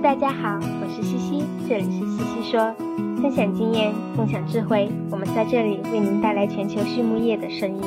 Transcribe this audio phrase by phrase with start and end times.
[0.00, 2.72] 大家好，我是西西，这里是西西说，
[3.20, 7.82] 分享经验，共享智慧，我们在这里为您带来全球畜牧业的声音。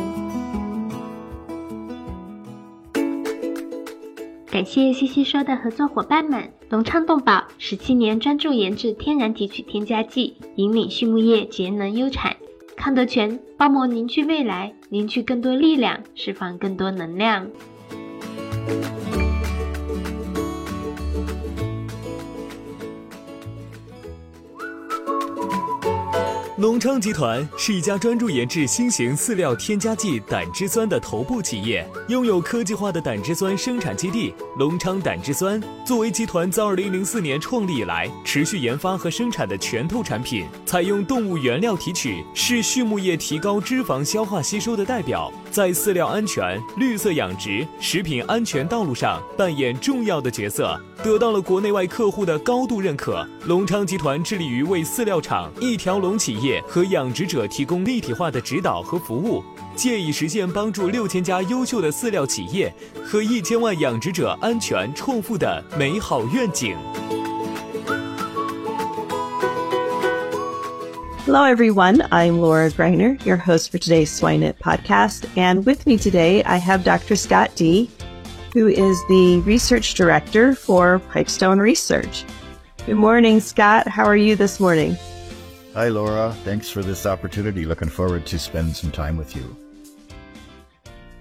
[4.47, 12.35] 感谢西西说的合作伙伴们，隆昌动宝十七年专注研制天然提取添加剂，引领畜牧业节能优产。
[12.75, 17.47] 康德全包膜凝聚未来，凝聚更多力量，释放更多能量。
[26.61, 35.59] 隆昌集团是一家专注研制新型饲料添加剂胆汁酸的头部企业，拥有科技化的胆汁酸生产基地——隆昌胆汁酸。
[35.83, 50.79] 作为集团自2004年创立以来持续研发和生产的拳头产品，采用动物原料提取，是畜牧业提高脂肪消化吸收的代表，在饲料安全、绿色养殖、食品安全道路上扮演重要的角色。
[51.03, 53.27] 得到了国内外客户的高度认可。
[53.47, 59.43] 隆昌集团致力于为饲料厂、一条龙企业和养殖者提供立体化的指导和服务，
[59.75, 66.77] 借以实现帮助六千家优秀的饲料企业和一千万养殖者安全创富的美好愿景。
[71.31, 72.05] Hello, everyone.
[72.11, 75.29] I'm Laura Greiner, your host for today's SwineNet podcast.
[75.37, 77.15] And with me today, I have Dr.
[77.15, 77.89] Scott Dee
[78.53, 82.25] who is the research director for Pipestone Research.
[82.85, 83.87] Good morning, Scott.
[83.87, 84.97] How are you this morning?
[85.73, 86.35] Hi, Laura.
[86.43, 87.63] Thanks for this opportunity.
[87.63, 89.55] Looking forward to spending some time with you.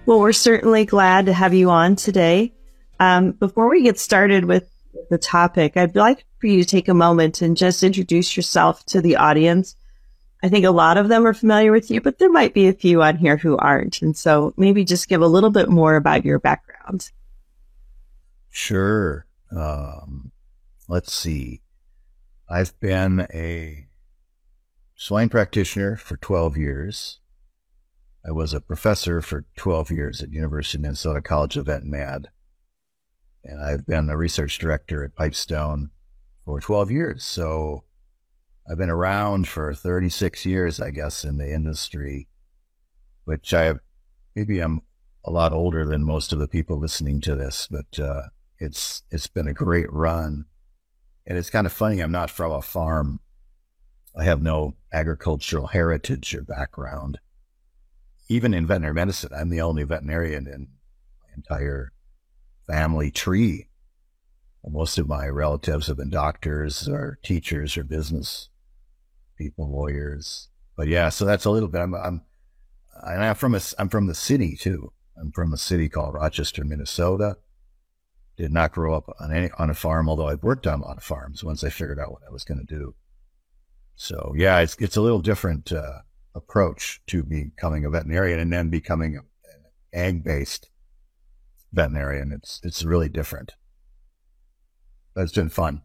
[0.05, 2.51] Well, we're certainly glad to have you on today.
[2.99, 4.69] Um, before we get started with
[5.09, 8.99] the topic, I'd like for you to take a moment and just introduce yourself to
[8.99, 9.77] the audience.
[10.43, 12.73] I think a lot of them are familiar with you, but there might be a
[12.73, 14.01] few on here who aren't.
[14.01, 17.11] And so maybe just give a little bit more about your background.
[18.49, 19.25] Sure.
[19.55, 20.31] Um,
[20.87, 21.61] let's see.
[22.49, 23.87] I've been a
[24.95, 27.19] swine practitioner for 12 years.
[28.27, 32.29] I was a professor for 12 years at University of Minnesota College of Vet Med.
[33.43, 35.91] And I've been a research director at Pipestone
[36.45, 37.23] for 12 years.
[37.23, 37.83] So
[38.69, 42.27] I've been around for 36 years, I guess, in the industry,
[43.25, 43.79] which I have
[44.35, 44.81] maybe I'm
[45.25, 48.23] a lot older than most of the people listening to this, but uh,
[48.59, 50.45] it's it's been a great run.
[51.25, 53.19] And it's kind of funny, I'm not from a farm.
[54.17, 57.19] I have no agricultural heritage or background.
[58.27, 60.67] Even in veterinary medicine, I'm the only veterinarian in
[61.21, 61.91] my entire
[62.67, 63.67] family tree.
[64.67, 68.49] Most of my relatives have been doctors or teachers or business
[69.41, 70.49] people, lawyers.
[70.75, 71.81] But yeah, so that's a little bit.
[71.81, 72.21] I'm, I'm,
[73.05, 74.91] I'm from a, I'm from the city too.
[75.19, 77.37] I'm from a city called Rochester, Minnesota
[78.41, 80.97] did not grow up on any on a farm, although I've worked on a lot
[80.97, 82.95] of farms once I figured out what I was going to do.
[83.95, 85.99] So yeah, it's it's a little different uh,
[86.33, 89.23] approach to becoming a veterinarian and then becoming an
[89.93, 90.69] ag based
[91.71, 92.31] veterinarian.
[92.31, 93.53] It's it's really different.
[95.13, 95.83] But it's been fun.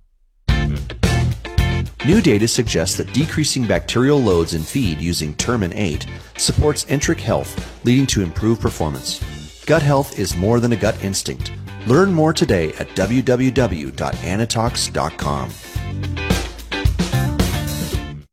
[2.04, 7.84] New data suggests that decreasing bacterial loads in feed using Termin 8 supports enteric health,
[7.84, 9.64] leading to improved performance.
[9.64, 11.52] Gut health is more than a gut instinct.
[11.86, 15.50] Learn more today at www.anitox.com.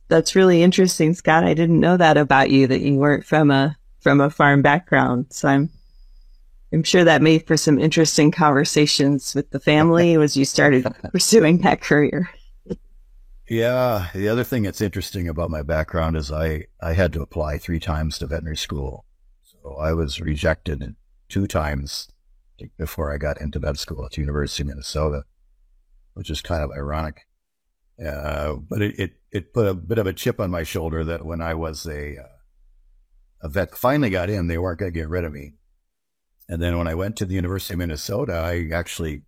[0.09, 1.44] That's really interesting, Scott.
[1.44, 5.28] I didn't know that about you that you weren't from a from a farm background.
[5.29, 5.69] So I'm
[6.72, 11.59] I'm sure that made for some interesting conversations with the family as you started pursuing
[11.59, 12.29] that career.
[13.53, 17.59] Yeah, the other thing that's interesting about my background is I I had to apply
[17.59, 19.06] three times to veterinary school.
[19.44, 20.96] So I was rejected
[21.30, 22.09] two times
[22.80, 25.25] before I got into vet school at the University of Minnesota,
[26.16, 27.28] which is kind of ironic.
[28.03, 31.24] Uh, but it, it, it, put a bit of a chip on my shoulder that
[31.24, 32.38] when I was a, uh,
[33.44, 35.53] a vet finally got in, they weren't going to get rid of me.
[36.50, 39.22] And then when I went to the University of Minnesota, I actually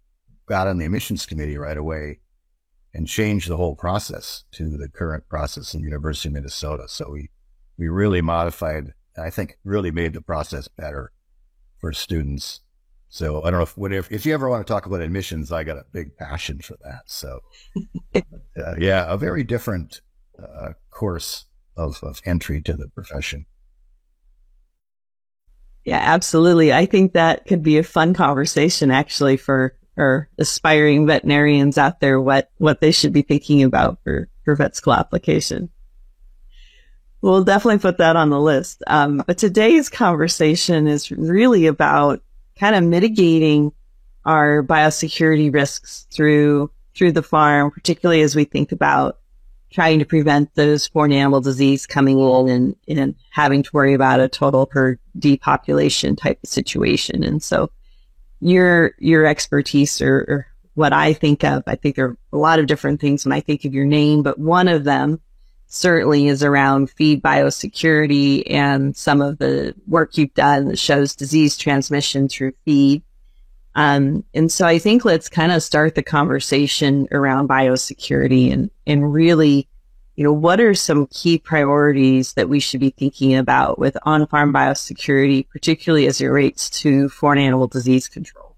[0.47, 2.21] got on the admissions committee right away
[2.95, 6.87] and change the whole process to the current process in University of Minnesota.
[6.87, 7.29] So we,
[7.77, 11.11] we really modified, I think really made the process better
[11.79, 12.61] for students
[13.15, 15.63] so I don't know if whatever if you ever want to talk about admissions, I
[15.63, 17.03] got a big passion for that.
[17.05, 17.39] So
[18.15, 20.01] uh, yeah, a very different
[20.37, 21.45] uh, course
[21.77, 23.45] of, of entry to the profession.
[25.85, 26.73] Yeah, absolutely.
[26.73, 32.19] I think that could be a fun conversation actually for for aspiring veterinarians out there
[32.19, 35.69] what what they should be thinking about for for vet school application.
[37.21, 38.83] We'll definitely put that on the list.
[38.85, 42.21] Um, but today's conversation is really about
[42.59, 43.71] kind of mitigating
[44.25, 49.19] our biosecurity risks through through the farm, particularly as we think about
[49.71, 54.21] trying to prevent those foreign animal disease coming in and, and having to worry about
[54.21, 57.23] a total herd depopulation type of situation.
[57.23, 57.69] And so
[58.47, 62.59] your, your expertise or, or what I think of, I think there are a lot
[62.59, 65.19] of different things when I think of your name, but one of them
[65.67, 71.57] certainly is around feed biosecurity and some of the work you've done that shows disease
[71.57, 73.01] transmission through feed.
[73.73, 79.11] Um, and so I think let's kind of start the conversation around biosecurity and, and
[79.11, 79.67] really,
[80.15, 84.53] you know, what are some key priorities that we should be thinking about with on-farm
[84.53, 88.55] biosecurity, particularly as it relates to foreign animal disease control?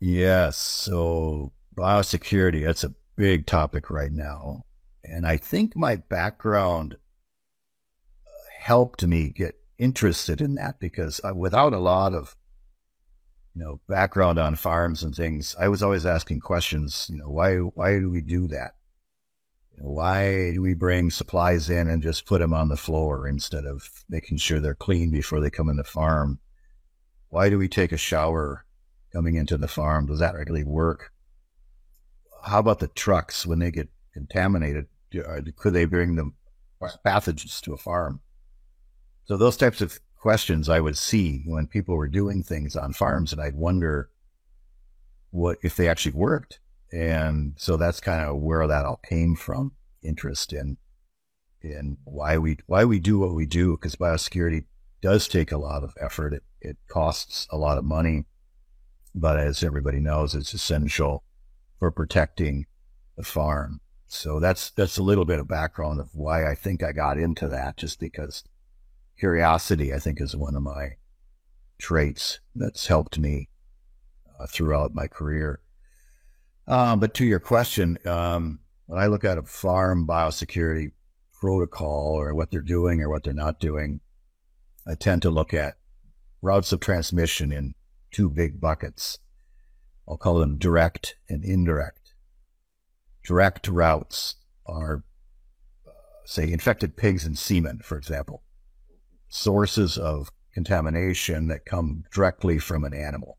[0.00, 0.56] Yes.
[0.56, 4.64] So biosecurity, that's a big topic right now.
[5.04, 11.78] And I think my background uh, helped me get interested in that because without a
[11.78, 12.36] lot of
[13.54, 17.08] you know background on farms and things, I was always asking questions.
[17.10, 18.74] You know, why why do we do that?
[19.78, 24.04] Why do we bring supplies in and just put them on the floor instead of
[24.08, 26.38] making sure they're clean before they come in the farm?
[27.30, 28.64] Why do we take a shower
[29.12, 30.06] coming into the farm?
[30.06, 31.12] Does that really work?
[32.44, 34.86] How about the trucks when they get contaminated?
[35.14, 36.34] Uh, could they bring them
[37.04, 38.20] pathogens to a farm?
[39.24, 43.32] So those types of questions I would see when people were doing things on farms,
[43.32, 44.08] and I'd wonder
[45.30, 46.60] what if they actually worked.
[46.92, 49.72] And so that's kind of where that all came from.
[50.02, 50.76] Interest in
[51.60, 54.64] in why we why we do what we do because biosecurity
[55.00, 56.32] does take a lot of effort.
[56.34, 58.26] It it costs a lot of money,
[59.14, 61.24] but as everybody knows, it's essential
[61.80, 62.66] for protecting
[63.16, 63.80] the farm.
[64.06, 67.48] So that's that's a little bit of background of why I think I got into
[67.48, 68.44] that, just because
[69.22, 70.96] curiosity, I think, is one of my
[71.78, 73.50] traits that's helped me
[74.40, 75.60] uh, throughout my career.
[76.66, 80.90] Um, but to your question, um, when I look at a farm biosecurity
[81.40, 84.00] protocol or what they're doing or what they're not doing,
[84.88, 85.76] I tend to look at
[86.40, 87.74] routes of transmission in
[88.10, 89.20] two big buckets.
[90.08, 92.14] I'll call them direct and indirect.
[93.24, 94.34] Direct routes
[94.66, 95.04] are,
[95.86, 95.92] uh,
[96.24, 98.42] say, infected pigs and semen, for example
[99.32, 103.38] sources of contamination that come directly from an animal.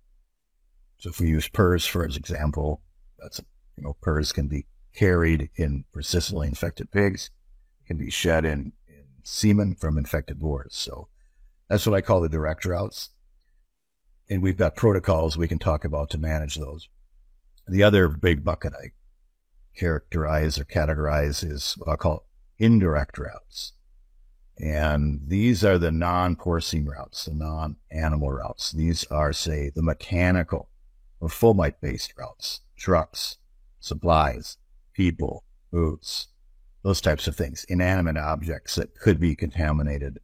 [0.97, 2.81] So if we use PRRS for example,
[3.19, 3.39] that's,
[3.77, 7.29] you know, PRRS can be carried in persistently infected pigs,
[7.85, 10.73] can be shed in, in semen from infected boars.
[10.75, 11.09] So
[11.69, 13.11] that's what I call the direct routes.
[14.29, 16.89] And we've got protocols we can talk about to manage those.
[17.67, 18.93] The other big bucket I
[19.77, 22.25] characterize or categorize is what I call
[22.57, 23.73] indirect routes.
[24.63, 28.71] And these are the non-porcine routes, the non-animal routes.
[28.71, 30.69] These are, say, the mechanical
[31.19, 33.39] or fomite-based routes, trucks,
[33.81, 34.55] supplies,
[34.93, 36.29] people, boots,
[36.81, 40.19] those types of things, inanimate objects that could be contaminated.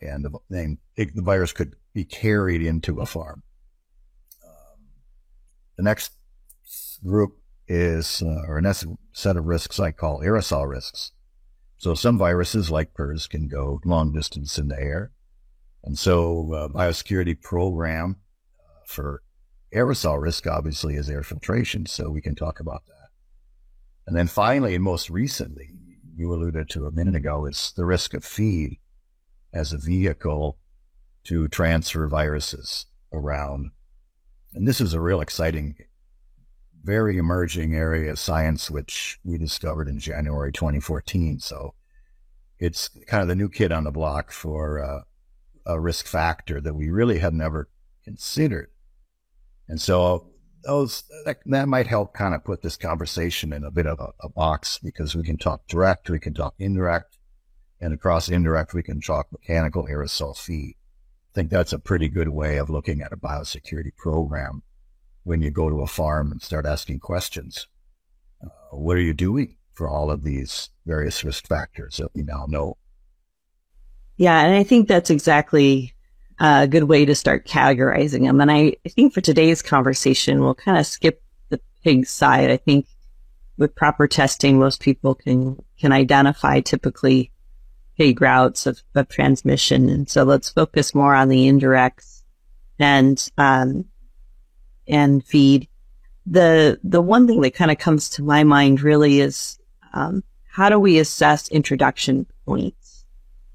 [0.00, 0.78] And the, the
[1.16, 3.42] virus could be carried into a farm.
[4.44, 4.84] Um,
[5.76, 6.12] the next
[7.04, 11.10] group is, uh, or next set of risks I call aerosol risks.
[11.82, 15.10] So some viruses like PRRS can go long distance in the air.
[15.82, 18.18] And so uh, biosecurity program
[18.56, 19.24] uh, for
[19.74, 21.86] aerosol risk obviously is air filtration.
[21.86, 23.08] So we can talk about that.
[24.06, 25.70] And then finally, and most recently,
[26.14, 28.78] you alluded to a minute ago, is the risk of feed
[29.52, 30.58] as a vehicle
[31.24, 33.72] to transfer viruses around.
[34.54, 35.74] And this is a real exciting,
[36.82, 41.40] very emerging area of science, which we discovered in January 2014.
[41.40, 41.74] So
[42.58, 45.00] it's kind of the new kid on the block for uh,
[45.66, 47.68] a risk factor that we really had never
[48.04, 48.70] considered.
[49.68, 50.28] And so
[50.64, 54.12] those that, that, might help kind of put this conversation in a bit of a,
[54.20, 57.18] a, box because we can talk direct, we can talk indirect,
[57.80, 60.76] and across indirect we can talk mechanical aerosol feed.
[61.32, 64.62] I think that's a pretty good way of looking at a biosecurity program
[65.24, 67.66] when you go to a farm and start asking questions.
[68.44, 69.56] Uh, what are you doing?
[69.74, 72.76] for all of these various risk factors that we now know.
[74.16, 75.94] Yeah, and I think that's exactly
[76.38, 78.40] a good way to start categorizing them.
[78.40, 82.50] And I, I think for today's conversation, we'll kind of skip the pig side.
[82.50, 82.86] I think
[83.56, 87.32] with proper testing, most people can can identify typically
[87.96, 89.88] pig routes of, of transmission.
[89.88, 92.22] And so let's focus more on the indirects
[92.78, 93.84] and um,
[94.86, 95.68] and feed.
[96.26, 99.58] The the one thing that kind of comes to my mind really is
[99.92, 103.04] um, how do we assess introduction points?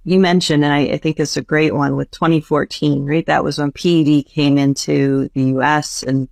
[0.03, 3.25] You mentioned, and I, I think it's a great one with 2014, right?
[3.25, 6.03] That was when PED came into the U.S.
[6.03, 6.27] and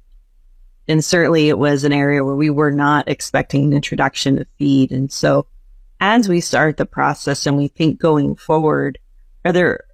[0.88, 4.92] and certainly it was an area where we were not expecting an introduction of feed.
[4.92, 5.48] And so
[6.00, 9.00] as we start the process and we think going forward,
[9.44, 9.86] are there,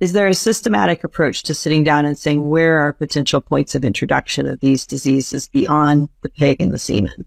[0.00, 3.84] is there a systematic approach to sitting down and saying where are potential points of
[3.84, 7.26] introduction of these diseases beyond the pig and the semen?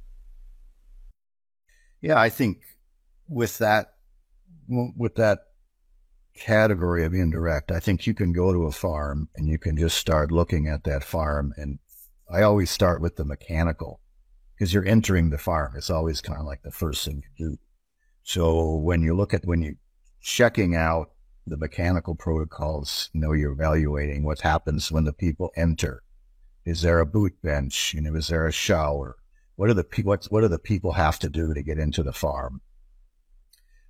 [2.01, 2.61] Yeah, I think
[3.27, 3.93] with that,
[4.69, 5.39] with that
[6.33, 9.97] category of indirect, I think you can go to a farm and you can just
[9.97, 11.53] start looking at that farm.
[11.57, 11.79] And
[12.31, 13.99] I always start with the mechanical
[14.55, 15.73] because you're entering the farm.
[15.75, 17.57] It's always kind of like the first thing you do.
[18.23, 19.75] So when you look at, when you're
[20.21, 21.11] checking out
[21.47, 26.03] the mechanical protocols, you know, you're evaluating what happens when the people enter.
[26.65, 27.93] Is there a boot bench?
[27.93, 29.17] You know, is there a shower?
[29.55, 32.13] What are the what what do the people have to do to get into the
[32.13, 32.61] farm?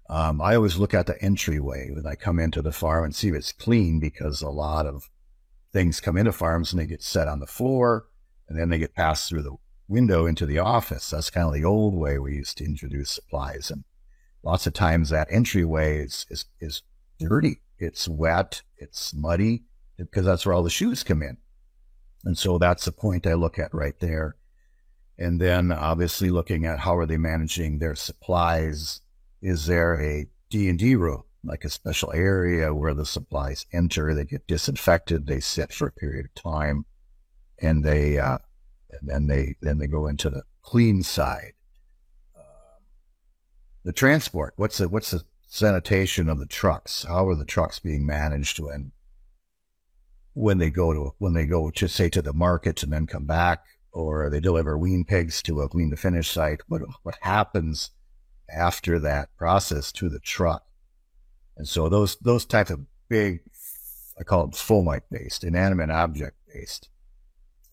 [0.09, 3.29] Um, I always look at the entryway when I come into the farm and see
[3.29, 5.09] if it's clean because a lot of
[5.71, 8.07] things come into farms and they get set on the floor
[8.49, 9.55] and then they get passed through the
[9.87, 11.09] window into the office.
[11.09, 13.71] That's kind of the old way we used to introduce supplies.
[13.71, 13.85] And
[14.43, 16.81] lots of times that entryway is, is, is
[17.21, 17.61] dirty.
[17.77, 18.61] It's wet.
[18.77, 19.63] It's muddy
[19.97, 21.37] because that's where all the shoes come in.
[22.23, 24.35] And so that's the point I look at right there.
[25.17, 29.01] And then obviously looking at how are they managing their supplies,
[29.41, 34.47] is there a D&D room, like a special area where the supplies enter, they get
[34.47, 36.85] disinfected, they sit for a period of time,
[37.59, 38.39] and they uh,
[38.91, 41.53] and then they then they go into the clean side.
[42.35, 42.79] Uh,
[43.83, 47.03] the transport, what's the what's the sanitation of the trucks?
[47.07, 48.91] How are the trucks being managed when
[50.33, 53.25] when they go to when they go to say to the market and then come
[53.25, 56.61] back, or they deliver wean pigs to a wean to finish site?
[56.67, 57.91] What what happens?
[58.51, 60.65] after that process to the truck.
[61.57, 63.41] And so those, those types of big,
[64.19, 66.89] I call them fomite based, inanimate object based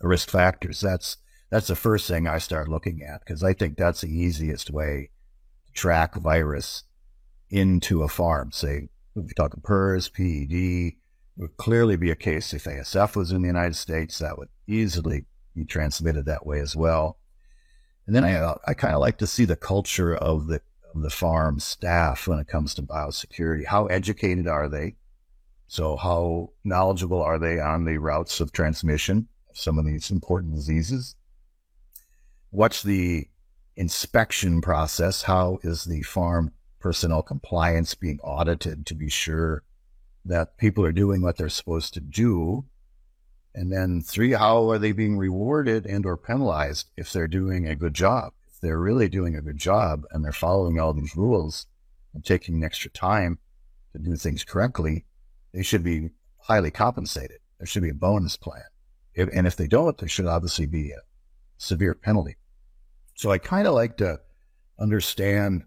[0.01, 0.81] risk factors.
[0.81, 1.17] That's,
[1.51, 5.11] that's the first thing I start looking at because I think that's the easiest way
[5.67, 6.85] to track virus
[7.51, 8.53] into a farm.
[8.53, 10.97] Say, if you're talking PRRS, PED,
[11.37, 15.25] would clearly be a case if ASF was in the United States, that would easily
[15.55, 17.19] be transmitted that way as well.
[18.07, 20.61] And then I, uh, I kind of like to see the culture of the
[20.95, 23.67] of the farm staff when it comes to biosecurity.
[23.67, 24.97] How educated are they?
[25.67, 30.55] So how knowledgeable are they on the routes of transmission of some of these important
[30.55, 31.15] diseases?
[32.51, 33.29] What's the
[33.77, 35.23] inspection process?
[35.23, 39.63] How is the farm personnel compliance being audited to be sure
[40.25, 42.65] that people are doing what they're supposed to do?
[43.55, 47.75] And then three, how are they being rewarded and or penalized if they're doing a
[47.75, 48.33] good job?
[48.49, 51.67] If they're really doing a good job and they're following all these rules
[52.15, 53.39] and taking extra time
[53.93, 55.05] to do things correctly,
[55.53, 57.39] they should be highly compensated.
[57.59, 58.63] There should be a bonus plan.
[59.15, 61.01] If, and if they don't, there should obviously be a
[61.57, 62.37] severe penalty.
[63.15, 64.21] So I kind of like to
[64.79, 65.65] understand,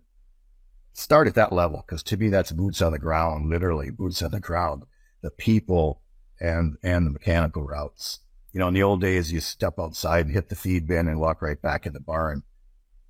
[0.93, 4.31] start at that level, because to me, that's boots on the ground, literally boots on
[4.31, 4.83] the ground,
[5.21, 6.01] the people
[6.39, 8.19] and, and the mechanical routes.
[8.53, 11.19] You know, in the old days, you step outside and hit the feed bin and
[11.19, 12.43] walk right back in the barn.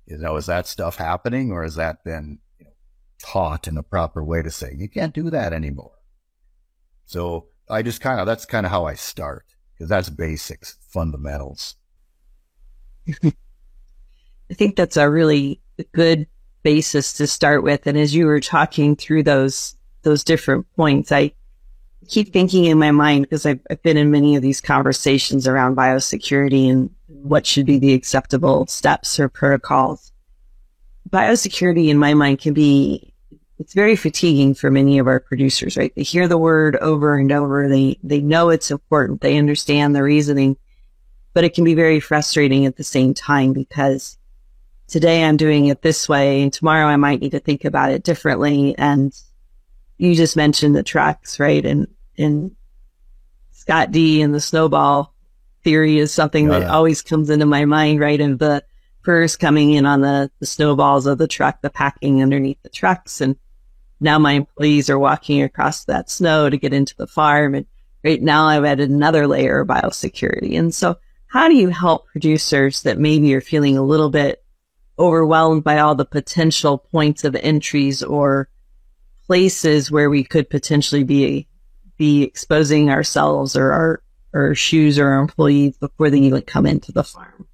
[0.06, 2.72] You know, is that stuff happening or has that been you know,
[3.18, 5.92] taught in a proper way to say you can't do that anymore?
[7.06, 11.76] So I just kind of, that's kind of how I start because that's basics, fundamentals.
[14.52, 15.60] I think that's a really
[15.92, 16.26] good
[16.62, 17.86] basis to start with.
[17.86, 21.32] And as you were talking through those, those different points, I
[22.08, 25.76] keep thinking in my mind because I've, I've been in many of these conversations around
[25.76, 30.12] biosecurity and what should be the acceptable steps or protocols.
[31.10, 33.12] Biosecurity in my mind can be,
[33.58, 35.94] it's very fatiguing for many of our producers, right?
[35.94, 37.68] They hear the word over and over.
[37.68, 39.20] They, they know it's important.
[39.20, 40.56] They understand the reasoning,
[41.34, 44.18] but it can be very frustrating at the same time because
[44.88, 48.02] today I'm doing it this way and tomorrow I might need to think about it
[48.02, 48.74] differently.
[48.76, 49.12] And
[49.98, 51.64] you just mentioned the trucks, right?
[51.64, 51.86] And,
[52.18, 52.54] and
[53.50, 55.14] Scott Dee and the snowball
[55.62, 58.20] theory is something that always comes into my mind, right?
[58.20, 58.64] Of the
[59.02, 63.20] first coming in on the, the snowballs of the truck, the packing underneath the trucks.
[63.20, 63.36] And
[64.00, 67.54] now my employees are walking across that snow to get into the farm.
[67.54, 67.66] And
[68.04, 70.58] right now I've added another layer of biosecurity.
[70.58, 74.41] And so how do you help producers that maybe are feeling a little bit
[75.02, 78.48] overwhelmed by all the potential points of entries or
[79.26, 81.48] places where we could potentially be
[81.98, 86.92] be exposing ourselves or our or shoes or our employees before they even come into
[86.92, 87.46] the farm.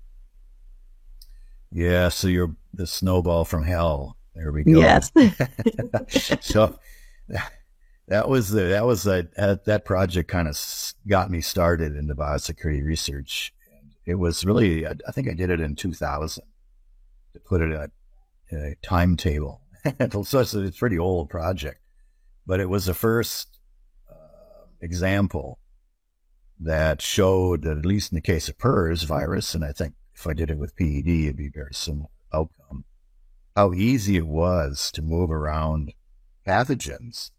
[1.73, 4.17] Yeah, so you're the snowball from hell.
[4.35, 4.79] There we go.
[4.79, 5.11] Yes.
[6.41, 6.79] so
[8.07, 10.59] that was the that was a, that project kind of
[11.07, 13.53] got me started into biosecurity research.
[14.07, 16.45] it was really, I think I did it in 2000
[17.33, 17.71] to put it
[18.51, 19.61] in a, timetable.
[20.25, 21.81] so it's a pretty old project,
[22.47, 23.59] but it was the first
[24.11, 25.59] uh, example
[26.59, 30.27] that showed that at least in the case of PRRS virus, and I think if
[30.27, 32.85] I did it with PED, it'd be very similar outcome,
[33.55, 35.93] how easy it was to move around
[36.47, 37.31] pathogens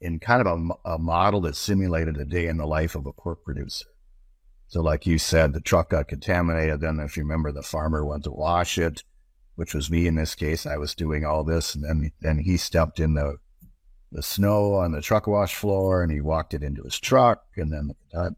[0.00, 3.12] in kind of a, a model that simulated a day in the life of a
[3.12, 3.86] pork producer.
[4.66, 6.80] So like you said, the truck got contaminated.
[6.80, 9.04] Then if you remember, the farmer went to wash it,
[9.54, 10.66] which was me in this case.
[10.66, 11.74] I was doing all this.
[11.74, 13.36] And then, then he stepped in the,
[14.10, 17.44] the snow on the truck wash floor and he walked it into his truck.
[17.56, 18.34] And then the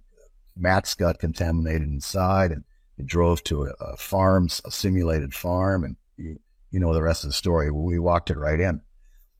[0.57, 2.65] mats got contaminated inside and
[2.97, 5.85] he drove to a, a farm, a simulated farm.
[5.85, 6.39] And you,
[6.71, 7.71] you know the rest of the story.
[7.71, 8.81] We walked it right in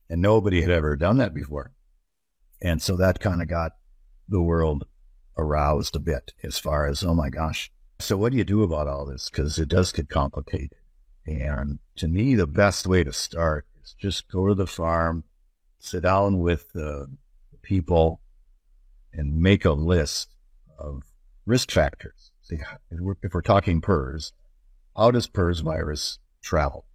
[0.09, 1.71] and nobody had ever done that before.
[2.61, 3.73] And so that kind of got
[4.27, 4.85] the world
[5.37, 7.71] aroused a bit as far as, oh my gosh.
[7.99, 9.29] So what do you do about all this?
[9.29, 10.77] Because it does get complicated.
[11.25, 15.23] And to me, the best way to start is just go to the farm,
[15.79, 17.07] sit down with the
[17.61, 18.21] people,
[19.11, 20.29] and make a list
[20.77, 21.03] of
[21.45, 22.31] risk factors.
[22.41, 22.59] See,
[22.91, 24.33] if we're, if we're talking PRRS,
[24.95, 26.85] how does PRRS virus travel?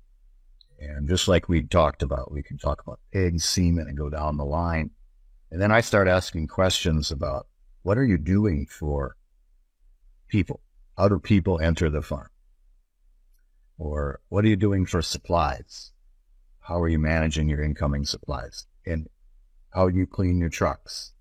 [0.78, 4.37] And just like we talked about, we can talk about eggs, semen, and go down
[4.37, 4.90] the line.
[5.50, 7.46] And then I start asking questions about
[7.82, 9.16] what are you doing for
[10.28, 10.60] people?
[10.96, 12.29] How do people enter the farm?
[13.80, 15.92] Or what are you doing for supplies?
[16.58, 18.66] How are you managing your incoming supplies?
[18.84, 19.08] And
[19.70, 21.12] how do you clean your trucks?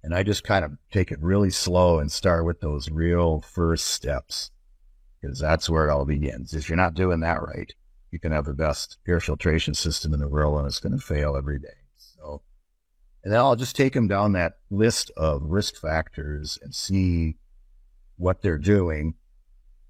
[0.00, 3.88] And I just kind of take it really slow and start with those real first
[3.88, 4.52] steps
[5.20, 6.54] because that's where it all begins.
[6.54, 7.74] If you're not doing that right,
[8.12, 11.04] you can have the best air filtration system in the world and it's going to
[11.04, 11.82] fail every day.
[11.96, 12.42] So,
[13.24, 17.38] and then I'll just take them down that list of risk factors and see
[18.18, 19.14] what they're doing.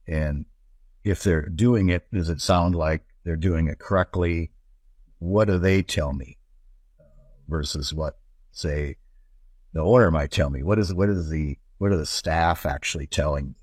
[0.06, 0.46] And
[1.04, 4.50] if they're doing it, does it sound like they're doing it correctly?
[5.18, 6.38] What do they tell me
[6.98, 7.04] uh,
[7.48, 8.18] versus what,
[8.50, 8.96] say,
[9.72, 10.62] the owner might tell me?
[10.62, 13.54] What is what is the what are the staff actually telling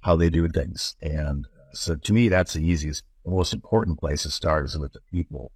[0.00, 0.96] how they do things?
[1.00, 4.92] And uh, so to me, that's the easiest, most important place to start is with
[4.92, 5.52] the people.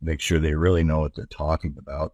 [0.00, 2.12] Make sure they really know what they're talking about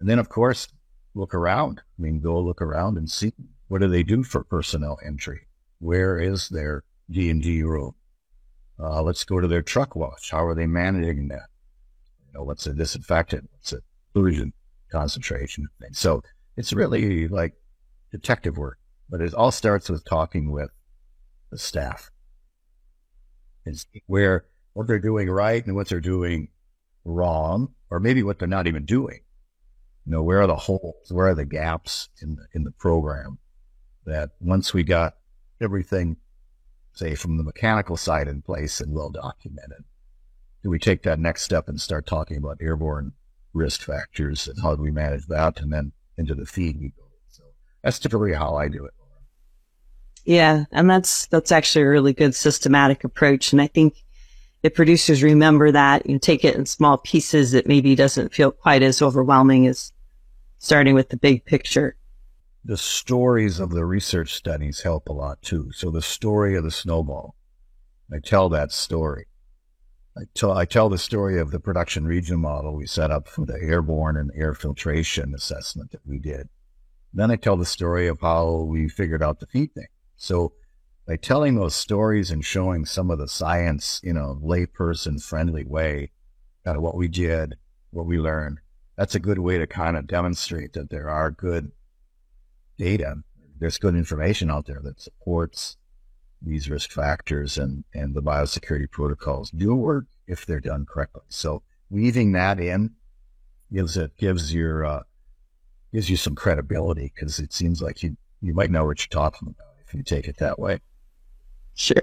[0.00, 0.68] and then, of course,
[1.14, 1.82] look around.
[1.98, 3.32] I mean, go look around and see
[3.68, 5.46] what do they do for personnel entry?
[5.78, 7.94] Where is their D and D room?
[8.78, 10.30] Uh, let's go to their truck wash.
[10.30, 11.48] How are they managing that?
[12.26, 13.48] You know, what's the disinfectant?
[13.52, 13.80] What's the
[14.12, 14.52] pollution
[14.90, 15.68] concentration?
[15.92, 16.22] So
[16.56, 17.54] it's really like
[18.12, 20.70] detective work, but it all starts with talking with
[21.50, 22.10] the staff
[23.64, 26.48] and where what they're doing right and what they're doing
[27.04, 29.20] wrong, or maybe what they're not even doing.
[30.04, 31.10] You know, where are the holes?
[31.10, 33.38] Where are the gaps in the, in the program?
[34.04, 35.14] That once we got
[35.60, 36.16] everything,
[36.96, 39.84] say, from the mechanical side in place and well documented,
[40.62, 43.12] do we take that next step and start talking about airborne
[43.52, 45.60] risk factors and how do we manage that?
[45.60, 47.04] And then into the feed we go.
[47.28, 47.42] So
[47.82, 48.94] that's typically how I do it.
[50.24, 53.52] Yeah, and that's that's actually a really good systematic approach.
[53.52, 53.94] And I think
[54.62, 58.82] if producers remember that, you take it in small pieces, it maybe doesn't feel quite
[58.82, 59.92] as overwhelming as
[60.58, 61.94] starting with the big picture.
[62.66, 65.70] The stories of the research studies help a lot too.
[65.72, 67.36] So the story of the snowball,
[68.12, 69.26] I tell that story.
[70.18, 73.46] I tell, I tell the story of the production region model we set up for
[73.46, 76.48] the airborne and air filtration assessment that we did.
[77.14, 79.86] Then I tell the story of how we figured out the feed thing.
[80.16, 80.52] So
[81.06, 86.10] by telling those stories and showing some of the science in a layperson friendly way,
[86.64, 87.54] of what we did,
[87.92, 88.58] what we learned,
[88.96, 91.70] that's a good way to kind of demonstrate that there are good
[92.76, 93.16] data.
[93.58, 95.76] There's good information out there that supports
[96.42, 101.22] these risk factors and, and the biosecurity protocols do work if they're done correctly.
[101.28, 102.92] So weaving that in
[103.72, 105.02] gives it gives your uh,
[105.92, 109.48] gives you some credibility because it seems like you you might know what you're talking
[109.48, 110.80] about if you take it that way.
[111.74, 112.02] Sure.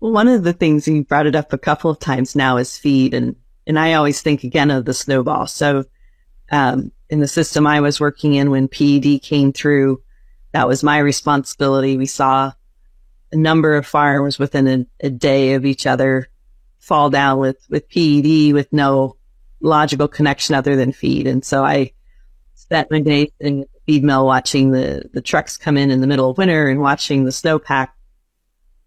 [0.00, 2.76] Well, one of the things you brought it up a couple of times now is
[2.76, 5.46] feed, and and I always think again of the snowball.
[5.46, 5.84] So,
[6.50, 10.02] um, in the system I was working in when PED came through,
[10.52, 11.96] that was my responsibility.
[11.96, 12.52] We saw
[13.32, 16.28] a number of farms within a, a day of each other
[16.78, 19.16] fall down with, with PED with no
[19.60, 21.26] logical connection other than feed.
[21.26, 21.92] And so I
[22.54, 26.30] spent my day in feed mill watching the, the trucks come in in the middle
[26.30, 27.88] of winter and watching the snowpack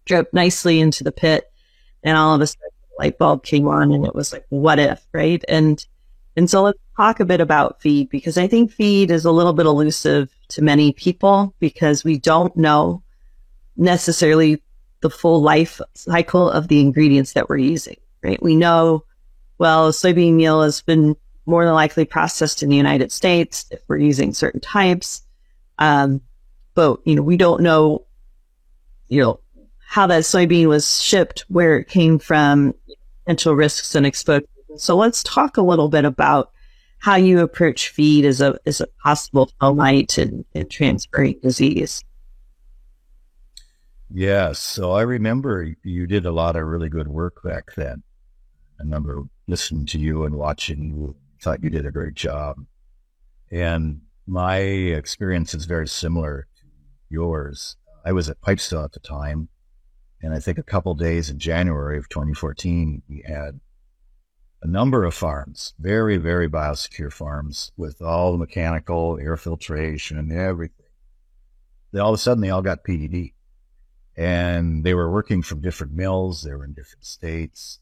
[0.04, 1.50] drip nicely into the pit.
[2.02, 4.78] And all of a sudden the light bulb came on and it was like, what
[4.78, 5.44] if, right?
[5.48, 5.84] And,
[6.36, 9.52] and so let's talk a bit about feed because I think feed is a little
[9.52, 13.02] bit elusive to many people because we don't know
[13.76, 14.60] necessarily
[15.00, 18.42] the full life cycle of the ingredients that we're using, right?
[18.42, 19.04] We know,
[19.58, 21.14] well, soybean meal has been
[21.46, 25.22] more than likely processed in the United States if we're using certain types.
[25.78, 26.20] Um,
[26.74, 28.06] but, you know, we don't know,
[29.06, 29.40] you know,
[29.86, 32.74] how that soybean was shipped, where it came from,
[33.24, 34.46] potential risks and exposure.
[34.76, 36.50] So let's talk a little bit about
[36.98, 42.04] how you approach feed as a as a possible light and, and transferring disease.
[44.10, 44.58] Yes.
[44.58, 48.02] So I remember you did a lot of really good work back then.
[48.80, 51.16] I remember listening to you and watching you.
[51.40, 52.56] Thought you did a great job.
[53.50, 56.64] And my experience is very similar to
[57.08, 57.76] yours.
[58.04, 59.48] I was at Pipestone at the time.
[60.20, 63.60] And I think a couple days in January of 2014, we had
[64.62, 70.32] a number of farms, very, very biosecure farms with all the mechanical air filtration and
[70.32, 70.86] everything.
[71.92, 73.30] They all of a sudden they all got PED
[74.16, 76.42] and they were working from different mills.
[76.42, 77.78] They were in different states.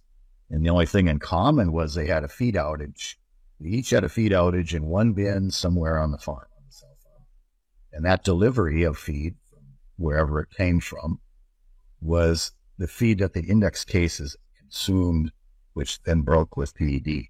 [0.50, 3.16] And the only thing in common was they had a feed outage.
[3.58, 7.24] They each had a feed outage in one bin somewhere on the farm, farm.
[7.90, 9.62] And that delivery of feed from
[9.96, 11.20] wherever it came from
[12.02, 15.32] was the feed that the index cases consumed,
[15.76, 17.24] which then broke with PED.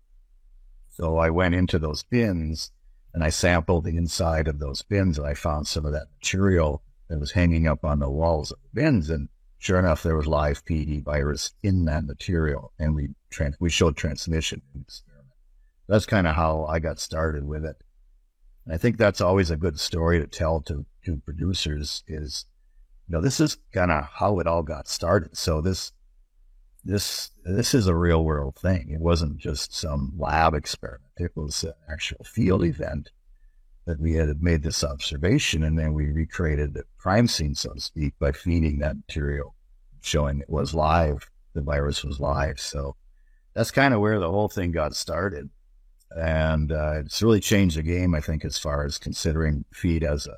[0.90, 2.70] So I went into those bins
[3.12, 6.80] and I sampled the inside of those bins and I found some of that material
[7.08, 9.10] that was hanging up on the walls of the bins.
[9.10, 9.28] And
[9.58, 13.96] sure enough, there was live PED virus in that material, and we trans- we showed
[13.96, 15.32] transmission in the experiment.
[15.88, 17.82] That's kind of how I got started with it.
[18.64, 22.46] And I think that's always a good story to tell to to producers is,
[23.08, 25.36] you know, this is kind of how it all got started.
[25.36, 25.92] So this
[26.86, 28.90] this this is a real world thing.
[28.90, 31.12] It wasn't just some lab experiment.
[31.16, 33.10] It was an actual field event
[33.86, 37.80] that we had made this observation, and then we recreated the crime scene, so to
[37.80, 39.54] speak, by feeding that material,
[40.00, 42.58] showing it was live, the virus was live.
[42.58, 42.96] So
[43.54, 45.50] that's kind of where the whole thing got started,
[46.10, 50.26] and uh, it's really changed the game, I think, as far as considering feed as
[50.26, 50.36] a,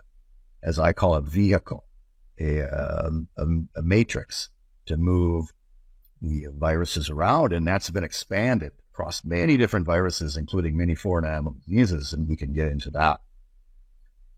[0.63, 1.85] as I call it, vehicle,
[2.39, 3.47] a, um, a,
[3.79, 4.51] a matrix
[4.87, 5.53] to move
[6.21, 12.13] viruses around, and that's been expanded across many different viruses, including many foreign animal diseases,
[12.13, 13.21] and we can get into that.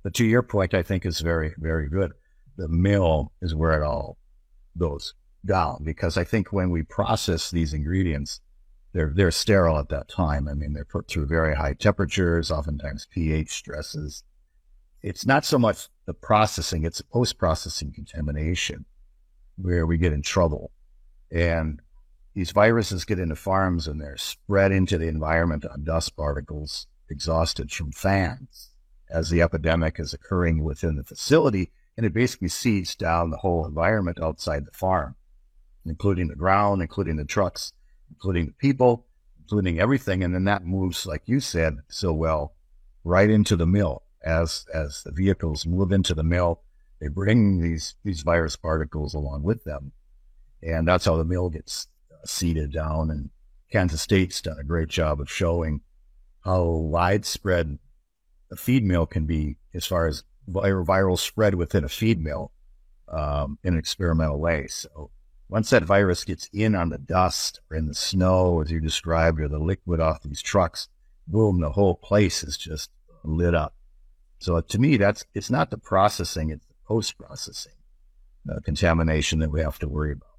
[0.03, 2.12] But to your point, I think is very, very good.
[2.57, 4.19] The mill is where it all
[4.77, 5.14] goes
[5.47, 8.40] down because I think when we process these ingredients,
[8.93, 10.49] they're they're sterile at that time.
[10.49, 14.25] I mean, they're put through very high temperatures, oftentimes pH stresses.
[15.03, 18.85] It's not so much the processing; it's post-processing contamination
[19.57, 20.73] where we get in trouble.
[21.31, 21.81] And
[22.35, 27.73] these viruses get into farms and they're spread into the environment on dust particles exhausted
[27.73, 28.71] from fans
[29.11, 33.66] as the epidemic is occurring within the facility, and it basically seeds down the whole
[33.66, 35.16] environment outside the farm,
[35.85, 37.73] including the ground, including the trucks,
[38.09, 39.07] including the people,
[39.40, 40.23] including everything.
[40.23, 42.55] And then that moves, like you said so well,
[43.05, 44.03] right into the mill.
[44.23, 46.61] As as the vehicles move into the mill,
[47.01, 49.93] they bring these these virus particles along with them,
[50.62, 53.11] and that's how the mill gets uh, seeded down.
[53.11, 53.31] And
[53.73, 55.81] Kansas State's done a great job of showing
[56.44, 57.79] how widespread
[58.51, 62.53] a feed mill can be as far as viral spread within a feed mill
[63.09, 64.66] um, in an experimental way.
[64.66, 65.11] So
[65.49, 69.40] once that virus gets in on the dust or in the snow, as you described,
[69.40, 70.88] or the liquid off these trucks,
[71.27, 72.90] boom, the whole place is just
[73.25, 73.75] lit up.
[74.38, 77.75] So to me, that's it's not the processing; it's the post-processing
[78.51, 80.30] uh, contamination that we have to worry about.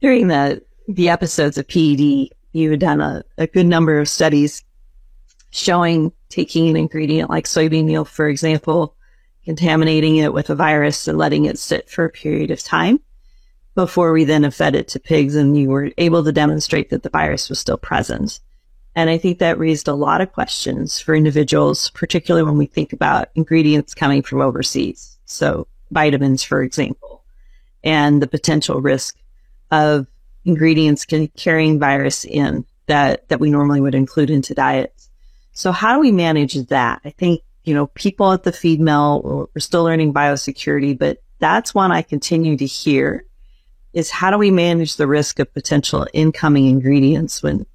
[0.00, 4.64] During the the episodes of PED, you had done a, a good number of studies
[5.50, 8.94] showing taking an ingredient like soybean meal, for example,
[9.44, 13.00] contaminating it with a virus and letting it sit for a period of time
[13.74, 17.10] before we then fed it to pigs and you were able to demonstrate that the
[17.10, 18.40] virus was still present.
[18.94, 22.92] And I think that raised a lot of questions for individuals, particularly when we think
[22.92, 25.16] about ingredients coming from overseas.
[25.26, 27.22] So vitamins, for example,
[27.84, 29.16] and the potential risk
[29.70, 30.06] of
[30.44, 35.10] ingredients carrying virus in that, that we normally would include into diets.
[35.52, 37.00] So how do we manage that?
[37.04, 41.74] I think, you know, people at the feed mill, we're still learning biosecurity, but that's
[41.74, 43.24] one I continue to hear
[43.92, 47.66] is how do we manage the risk of potential incoming ingredients when,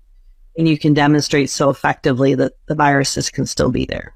[0.57, 4.15] and you can demonstrate so effectively that the viruses can still be there?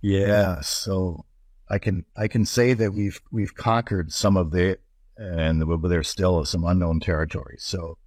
[0.00, 0.60] Yeah.
[0.60, 1.24] So
[1.68, 4.78] I can, I can say that we've, we've conquered some of the,
[5.18, 7.56] and there's still some unknown territory.
[7.58, 7.98] So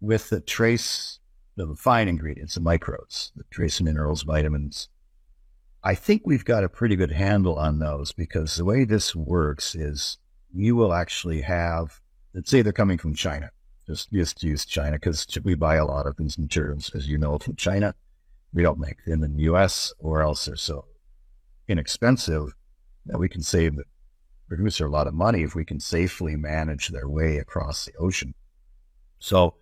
[0.00, 1.20] with the trace
[1.66, 4.88] the fine ingredients, the microbes, the trace minerals, vitamins.
[5.82, 9.74] I think we've got a pretty good handle on those because the way this works
[9.74, 10.18] is
[10.52, 12.00] you will actually have,
[12.34, 13.50] let's say they're coming from China.
[13.86, 17.38] Just, just use China because we buy a lot of these materials, as you know,
[17.38, 17.94] from China.
[18.52, 19.92] We don't make them in the U.S.
[19.98, 20.86] or else they're so
[21.68, 22.54] inexpensive
[23.06, 23.78] that we can save
[24.50, 28.34] producer a lot of money if we can safely manage their way across the ocean.
[29.20, 29.54] So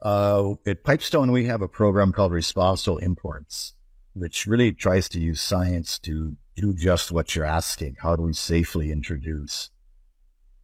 [0.00, 3.74] uh, at Pipestone, we have a program called Responsible Imports,
[4.14, 7.96] which really tries to use science to do just what you're asking.
[8.00, 9.68] How do we safely introduce?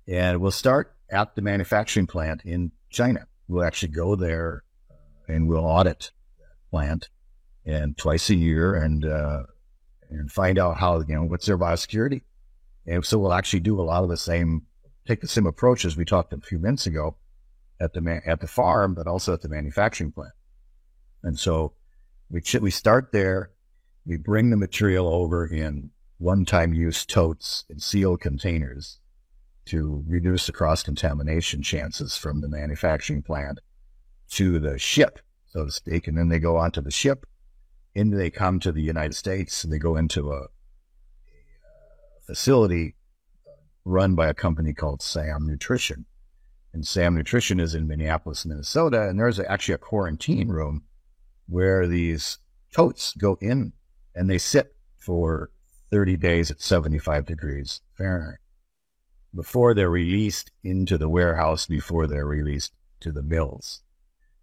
[0.08, 3.26] And we'll start at the manufacturing plant in China.
[3.48, 4.64] We'll actually go there
[5.28, 7.10] and we'll audit that plant
[7.66, 9.42] and twice a year and uh,
[10.08, 12.22] and find out how you know what's their biosecurity.
[12.86, 14.66] And so we'll actually do a lot of the same,
[15.06, 17.16] take the same approach as we talked a few minutes ago
[17.80, 20.32] at the at the farm, but also at the manufacturing plant.
[21.22, 21.74] And so
[22.30, 23.50] we we start there.
[24.04, 28.98] We bring the material over in one-time use totes and sealed containers
[29.66, 33.60] to reduce the cross contamination chances from the manufacturing plant
[34.30, 36.08] to the ship, so to speak.
[36.08, 37.26] And then they go onto the ship,
[37.94, 40.46] and they come to the United States, and they go into a
[42.26, 42.94] facility
[43.46, 43.50] uh,
[43.84, 46.06] run by a company called SAM Nutrition.
[46.72, 50.84] And Sam Nutrition is in Minneapolis, Minnesota, and there's actually a quarantine room
[51.46, 52.38] where these
[52.72, 53.72] totes go in
[54.14, 55.50] and they sit for
[55.90, 58.38] 30 days at 75 degrees Fahrenheit.
[59.34, 63.82] Before they're released into the warehouse, before they're released to the mills.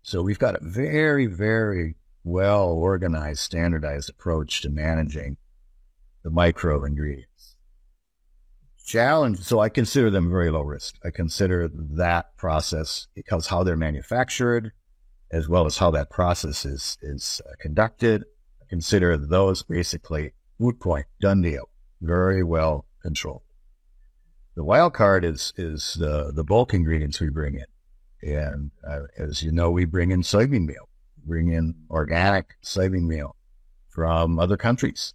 [0.01, 5.37] So we've got a very, very well organized, standardized approach to managing
[6.23, 7.28] the micro ingredients
[8.89, 9.39] challenge.
[9.39, 10.95] So I consider them very low risk.
[11.05, 14.71] I consider that process because how they're manufactured,
[15.31, 18.25] as well as how that process is is uh, conducted.
[18.61, 21.69] I consider those basically moot point, done deal,
[22.01, 23.43] very well controlled.
[24.55, 29.43] The wild card is is the the bulk ingredients we bring in, and uh, as
[29.43, 30.89] you know, we bring in soybean meal,
[31.23, 33.35] bring in organic soybean meal
[33.87, 35.13] from other countries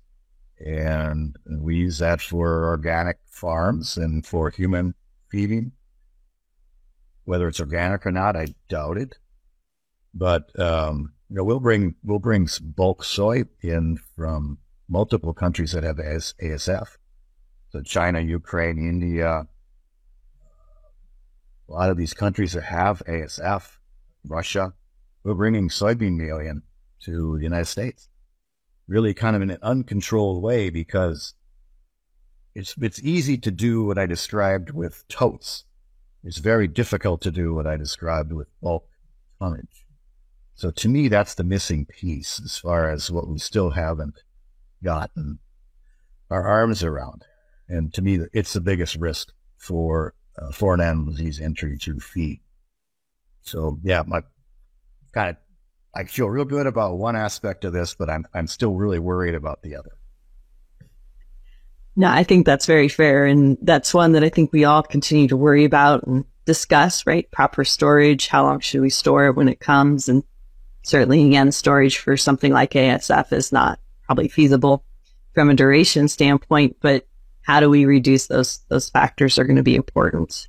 [0.58, 4.94] and we use that for organic farms and for human
[5.28, 5.72] feeding.
[7.24, 9.16] Whether it's organic or not, I doubt it.
[10.12, 15.82] But um, you know, we'll bring we'll bring bulk soy in from multiple countries that
[15.82, 16.88] have ASF.
[17.70, 19.48] So China, Ukraine, India,
[21.68, 23.78] a lot of these countries that have ASF,
[24.28, 24.74] Russia.
[25.24, 26.62] We're bringing soybean meal in
[27.00, 28.08] to the United States
[28.86, 31.34] really kind of in an uncontrolled way because
[32.54, 35.64] it's it's easy to do what I described with totes.
[36.22, 38.86] It's very difficult to do what I described with bulk
[39.38, 39.86] tonnage.
[40.54, 44.22] So to me, that's the missing piece as far as what we still haven't
[44.82, 45.40] gotten
[46.30, 47.24] our arms around.
[47.68, 52.40] And to me, it's the biggest risk for uh, foreign animal disease entry to feed.
[53.42, 54.22] So yeah, my
[55.12, 55.36] kind of
[55.94, 59.34] I feel real good about one aspect of this, but I'm I'm still really worried
[59.34, 59.92] about the other.
[61.96, 63.24] No, I think that's very fair.
[63.24, 67.30] And that's one that I think we all continue to worry about and discuss, right?
[67.30, 68.26] Proper storage.
[68.26, 70.08] How long should we store it when it comes?
[70.08, 70.24] And
[70.82, 74.84] certainly again, storage for something like ASF is not probably feasible
[75.34, 77.06] from a duration standpoint, but
[77.42, 80.48] how do we reduce those, those factors are going to be important.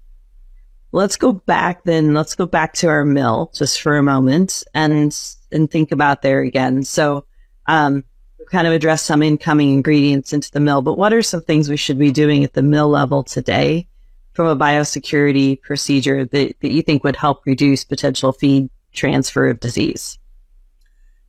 [0.95, 2.13] Let's go back then.
[2.13, 5.13] Let's go back to our mill just for a moment and,
[5.51, 6.83] and think about there again.
[6.83, 7.25] So,
[7.67, 8.05] um,
[8.49, 11.75] kind of address some incoming ingredients into the mill, but what are some things we
[11.75, 13.87] should be doing at the mill level today
[14.33, 19.59] from a biosecurity procedure that, that you think would help reduce potential feed transfer of
[19.59, 20.17] disease?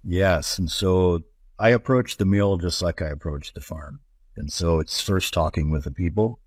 [0.04, 0.58] Yes.
[0.58, 1.24] And so
[1.58, 3.98] I approach the mill just like I approach the farm.
[4.36, 6.38] And so it's first talking with the people,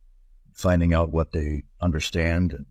[0.54, 2.66] finding out what they understand and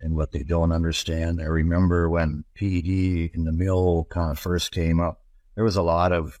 [0.00, 1.40] and what they don't understand.
[1.40, 5.22] I remember when PED in the mill kind of first came up,
[5.54, 6.38] there was a lot of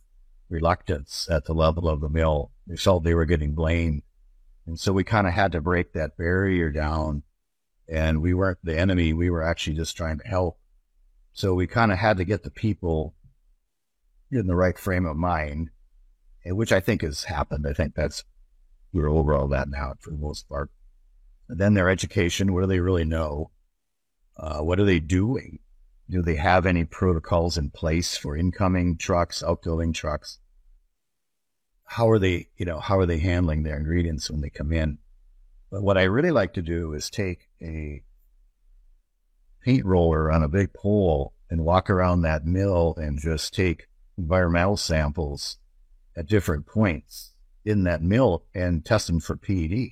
[0.48, 2.52] reluctance at the level of the mill.
[2.66, 4.02] They felt they were getting blamed.
[4.66, 7.22] And so we kind of had to break that barrier down.
[7.88, 9.12] And we weren't the enemy.
[9.12, 10.58] We were actually just trying to help.
[11.32, 13.14] So we kind of had to get the people
[14.32, 15.70] in the right frame of mind,
[16.44, 17.66] which I think has happened.
[17.68, 18.24] I think that's,
[18.92, 20.70] we're over all that now for the most part.
[21.48, 23.50] Then their education, what do they really know?
[24.36, 25.60] Uh, what are they doing?
[26.10, 30.38] Do they have any protocols in place for incoming trucks, outgoing trucks?
[31.84, 34.98] How are they, you know, how are they handling their ingredients when they come in?
[35.70, 38.02] But what I really like to do is take a
[39.62, 44.76] paint roller on a big pole and walk around that mill and just take environmental
[44.76, 45.58] samples
[46.16, 47.32] at different points
[47.64, 49.90] in that mill and test them for PED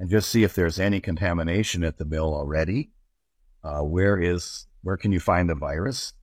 [0.00, 2.90] and just see if there's any contamination at the mill already.
[3.62, 6.14] Uh, where is where can you find the virus?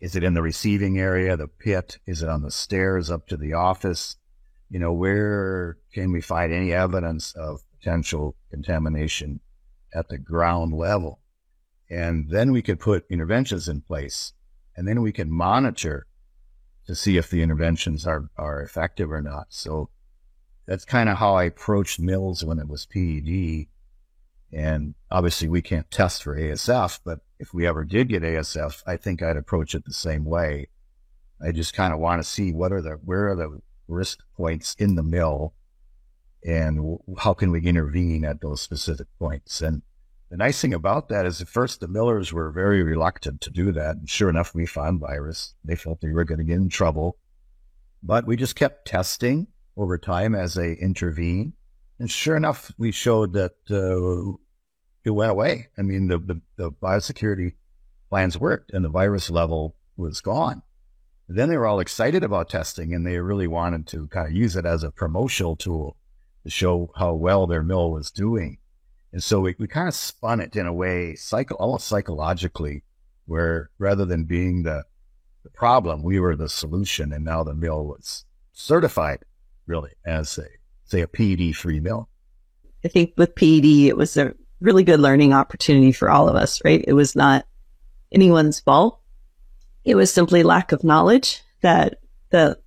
[0.00, 1.98] Is it in the receiving area, the pit?
[2.06, 4.16] Is it on the stairs up to the office?
[4.70, 9.40] You know, where can we find any evidence of potential contamination
[9.94, 11.20] at the ground level?
[11.90, 14.32] And then we could put interventions in place
[14.74, 16.06] and then we can monitor
[16.86, 19.48] to see if the interventions are, are effective or not.
[19.50, 19.90] So
[20.66, 23.66] that's kind of how I approached mills when it was PED.
[24.52, 28.96] And obviously we can't test for ASF, but if we ever did get ASF, I
[28.96, 30.68] think I'd approach it the same way.
[31.40, 34.74] I just kind of want to see what are the, where are the risk points
[34.78, 35.54] in the mill
[36.44, 39.60] and how can we intervene at those specific points?
[39.60, 39.82] And
[40.30, 43.72] the nice thing about that is at first the millers were very reluctant to do
[43.72, 43.96] that.
[43.96, 45.54] And sure enough, we found virus.
[45.64, 47.18] They felt they were going to get in trouble.
[48.02, 51.52] But we just kept testing over time as they intervene.
[51.98, 54.36] And sure enough, we showed that uh,
[55.04, 55.68] it went away.
[55.78, 57.54] I mean, the, the, the biosecurity
[58.08, 60.62] plans worked and the virus level was gone.
[61.28, 64.56] Then they were all excited about testing and they really wanted to kind of use
[64.56, 65.96] it as a promotional tool
[66.44, 68.58] to show how well their mill was doing.
[69.12, 72.84] And so we, we kind of spun it in a way, psycho, almost psychologically,
[73.24, 74.84] where rather than being the,
[75.42, 77.12] the problem, we were the solution.
[77.12, 79.24] And now the mill was certified
[79.66, 80.46] really as a,
[80.84, 82.08] say, a PED free mill.
[82.84, 86.62] I think with PED, it was a really good learning opportunity for all of us,
[86.64, 86.84] right?
[86.86, 87.46] It was not
[88.12, 89.00] anyone's fault.
[89.84, 92.00] It was simply lack of knowledge that,
[92.30, 92.62] that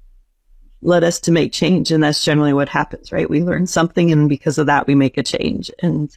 [0.81, 1.91] led us to make change.
[1.91, 3.29] And that's generally what happens, right?
[3.29, 5.71] We learn something and because of that, we make a change.
[5.79, 6.15] And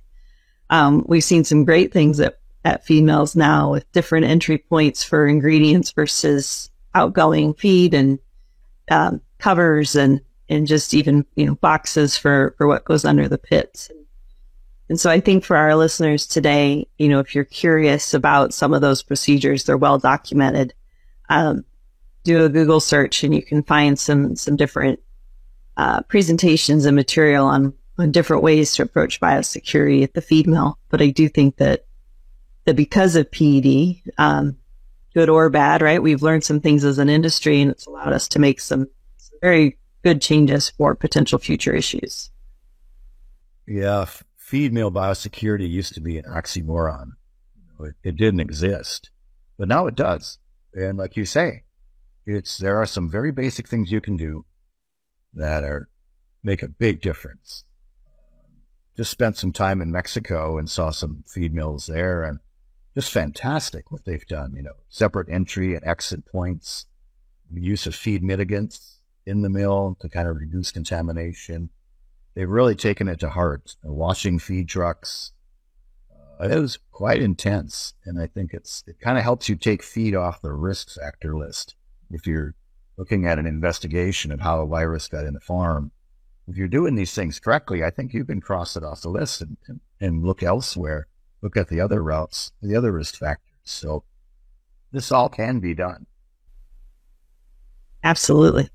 [0.71, 5.03] um, we've seen some great things at, at feed mills now with different entry points
[5.03, 8.19] for ingredients versus outgoing feed and
[8.91, 10.21] um, covers and
[10.53, 13.91] and just even you know boxes for for what goes under the pits.
[14.89, 18.75] And so I think for our listeners today, you know, if you're curious about some
[18.75, 20.75] of those procedures, they're well documented.
[21.31, 21.65] Um,
[22.25, 25.01] do a Google search and you can find some some different
[25.77, 30.79] uh, presentations and material on on different ways to approach biosecurity at the feed mill.
[30.91, 31.87] But I do think that
[32.65, 34.57] that because of PED, um,
[35.15, 36.03] good or bad, right?
[36.03, 39.39] We've learned some things as an industry, and it's allowed us to make some, some
[39.41, 42.31] very good changes for potential future issues.
[43.67, 47.13] Yeah, feed mill biosecurity used to be an oxymoron.
[47.81, 49.11] It, it didn't exist,
[49.59, 50.39] but now it does.
[50.75, 51.65] And like you say,
[52.27, 54.45] it's there are some very basic things you can do
[55.35, 55.89] that are
[56.43, 57.65] make a big difference
[58.97, 62.39] just spent some time in Mexico and saw some feed mills there and
[62.95, 66.87] just fantastic what they've done, you know, separate entry and exit points,
[67.53, 68.92] use of feed mitigants
[69.27, 71.71] in the mill to kind of reduce contamination.
[72.35, 75.33] They've really taken it to heart, washing feed trucks.
[76.11, 77.95] Uh, it was quite intense.
[78.05, 81.37] And I think it's, it kind of helps you take feed off the risk factor
[81.37, 81.75] list.
[82.11, 82.55] If you're
[82.97, 85.93] looking at an investigation of how a virus got in the farm,
[86.49, 89.41] if you're doing these things correctly, I think you can cross it off the list
[89.41, 91.07] and, and, and look elsewhere,
[91.41, 93.49] look at the other routes, the other risk factors.
[93.65, 94.05] So
[94.91, 96.07] this all can be done.
[98.03, 98.69] Absolutely.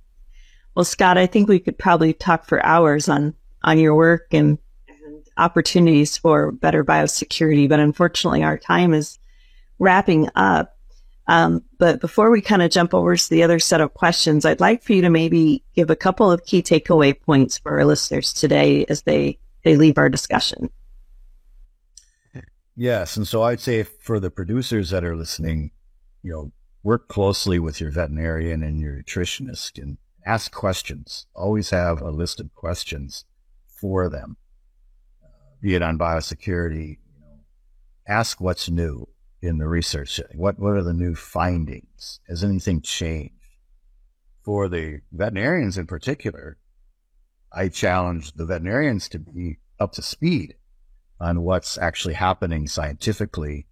[0.77, 4.59] Well, Scott, I think we could probably talk for hours on, on your work and,
[4.87, 9.17] and opportunities for better biosecurity, but unfortunately our time is
[9.79, 10.77] wrapping up.
[11.25, 14.59] Um, but before we kind of jump over to the other set of questions, I'd
[14.59, 18.31] like for you to maybe give a couple of key takeaway points for our listeners
[18.31, 20.69] today as they, they leave our discussion.
[22.75, 23.17] Yes.
[23.17, 25.71] And so I'd say for the producers that are listening,
[26.21, 26.51] you know,
[26.83, 31.25] work closely with your veterinarian and your nutritionist and ask questions.
[31.33, 33.23] Always have a list of questions
[33.65, 34.35] for them,
[35.23, 35.27] uh,
[35.61, 37.39] be it on biosecurity, you know,
[38.07, 39.07] ask what's new
[39.41, 40.19] in the research?
[40.35, 42.19] What what are the new findings?
[42.27, 43.33] Has anything changed?
[44.43, 46.57] For the veterinarians in particular,
[47.53, 50.55] I challenge the veterinarians to be up to speed
[51.19, 53.67] on what's actually happening scientifically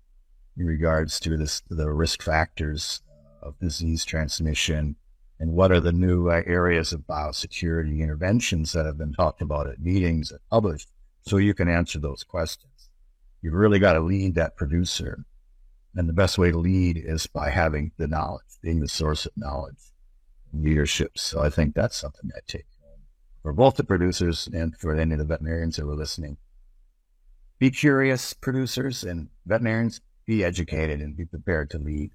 [0.58, 3.02] in regards to this, the risk factors
[3.42, 4.96] of disease transmission
[5.40, 9.68] and what are the new uh, areas of biosecurity interventions that have been talked about
[9.68, 10.90] at meetings and published
[11.24, 12.90] so you can answer those questions.
[13.42, 15.26] You've really got to lead that producer
[15.96, 19.32] and the best way to lead is by having the knowledge, being the source of
[19.38, 19.94] knowledge,
[20.54, 21.18] leadership.
[21.18, 22.66] So I think that's something I take
[23.42, 26.38] for both the producers and for any of the veterinarians that are listening.
[27.60, 30.02] Be curious, producers and veterinarians.
[30.26, 32.12] be educated and be prepared to lead.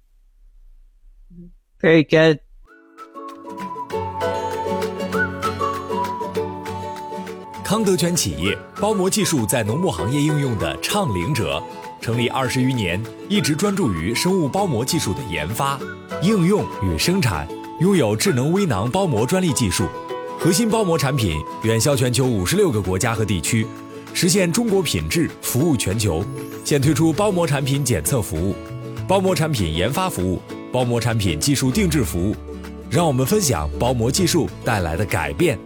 [1.79, 2.41] Very good.
[7.71, 11.63] 康德全企业包膜技术在农牧行业应用的倡领者，
[12.01, 15.79] 成立二十余年，一直专注于生物包膜技术的研发、
[16.21, 17.47] 应用与生产，
[17.79, 19.87] 拥有智能微囊包膜专利技术，
[20.37, 23.65] 核心包膜产品远销全球五十六个国家和地区，
[24.13, 26.21] 实现中国品质服务全球。
[26.65, 28.53] 现推出包膜产品检测服务、
[29.07, 30.41] 包膜产品研发服务、
[30.73, 32.35] 包膜产品技术定制服务，
[32.89, 35.57] 让我们分享包膜技术带来的改变。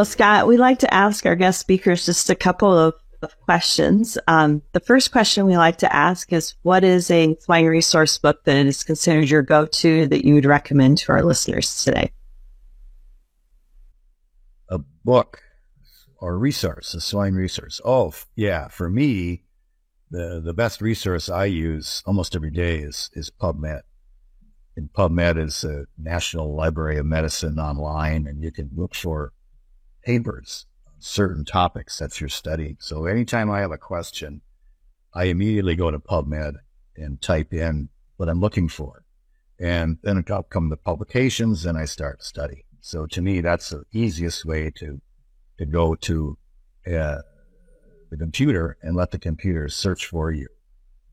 [0.00, 2.94] Well, Scott, we like to ask our guest speakers just a couple of,
[3.44, 4.16] questions.
[4.28, 8.42] Um, the first question we like to ask is, what is a swine resource book
[8.44, 12.12] that is considered your go-to that you would recommend to our listeners today?
[14.70, 15.42] A book
[16.16, 17.78] or resource, a swine resource.
[17.84, 18.68] Oh, yeah.
[18.68, 19.44] For me,
[20.10, 23.82] the, the best resource I use almost every day is, is PubMed.
[24.78, 29.34] And PubMed is a National Library of Medicine online, and you can look for
[30.02, 32.76] papers on certain topics that you're studying.
[32.80, 34.42] So anytime I have a question,
[35.14, 36.54] I immediately go to PubMed
[36.96, 39.04] and type in what I'm looking for.
[39.58, 42.62] And then up come the publications and I start studying.
[42.80, 45.00] So to me, that's the easiest way to,
[45.58, 46.38] to go to
[46.86, 47.18] uh,
[48.10, 50.48] the computer and let the computer search for you.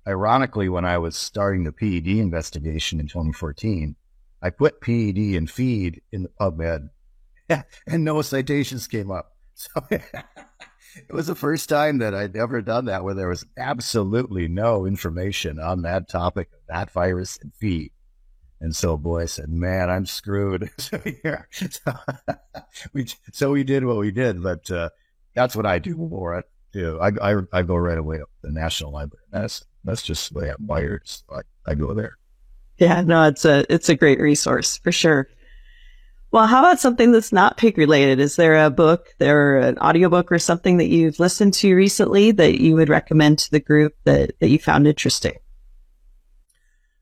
[0.08, 3.96] Ironically, when I was starting the PED investigation in 2014,
[4.42, 6.90] I put PED and feed in the PubMed
[7.88, 9.34] and no citations came up.
[9.60, 9.82] So
[11.10, 14.86] it was the first time that I'd ever done that where there was absolutely no
[14.86, 17.92] information on that topic, of that virus and feed.
[18.60, 20.72] And so, boy, I said, man, I'm screwed.
[20.78, 21.44] so, yeah.
[21.52, 21.94] so,
[22.94, 24.90] we, so we did what we did, but uh,
[25.36, 26.46] that's what I do for it.
[26.74, 27.00] Too.
[27.00, 29.24] I, I, I go right away to the National Library.
[29.32, 31.02] That's, that's just the way I'm wired.
[31.06, 32.18] So I, I go there.
[32.78, 35.30] Yeah, no, it's a, it's a great resource for sure.
[36.32, 38.20] Well, how about something that's not pig related?
[38.20, 42.60] Is there a book, there an audiobook or something that you've listened to recently that
[42.60, 45.38] you would recommend to the group that, that you found interesting?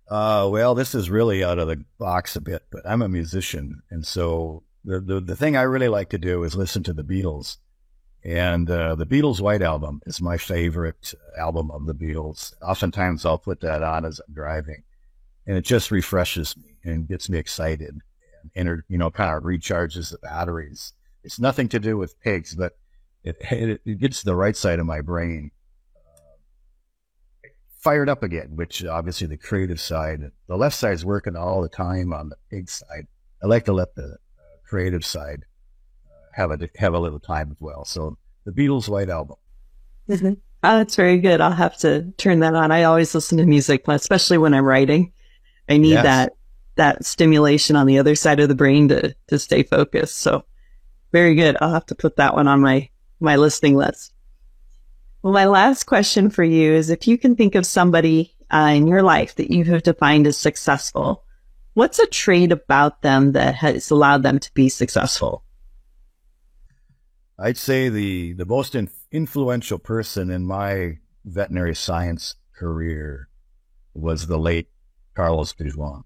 [0.07, 3.81] Uh, well, this is really out of the box a bit, but I'm a musician.
[3.89, 7.03] And so the, the, the thing I really like to do is listen to the
[7.03, 7.57] Beatles.
[8.23, 12.53] And uh, the Beatles White Album is my favorite album of the Beatles.
[12.61, 14.83] Oftentimes I'll put that on as I'm driving
[15.47, 18.01] and it just refreshes me and gets me excited
[18.55, 20.93] and, you know, kind of recharges the batteries.
[21.23, 22.73] It's nothing to do with pigs, but
[23.23, 25.51] it, it, it gets the right side of my brain
[25.95, 31.61] uh, fired up again, which obviously the creative side, the left side is working all
[31.61, 33.07] the time on the pig side.
[33.43, 35.45] I like to let the uh, creative side
[36.05, 37.85] uh, have a, have a little time as well.
[37.85, 39.37] So the Beatles White Album.
[40.07, 40.33] Mm-hmm.
[40.63, 41.41] Oh, that's very good.
[41.41, 42.71] I'll have to turn that on.
[42.71, 45.11] I always listen to music, especially when I'm writing.
[45.69, 46.03] I need yes.
[46.03, 46.33] that
[46.75, 50.17] that stimulation on the other side of the brain to, to stay focused.
[50.17, 50.43] So
[51.11, 51.57] very good.
[51.61, 54.13] I'll have to put that one on my, my listening list.
[55.21, 58.87] Well, my last question for you is if you can think of somebody uh, in
[58.87, 61.23] your life that you have defined as successful,
[61.73, 65.43] what's a trait about them that has allowed them to be successful?
[67.39, 73.29] I'd say the, the most in- influential person in my veterinary science career
[73.93, 74.69] was the late
[75.15, 76.03] Carlos Pijoan